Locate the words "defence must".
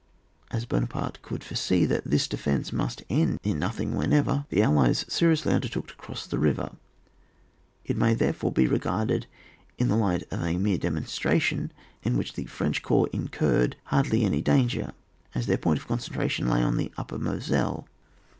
2.27-3.03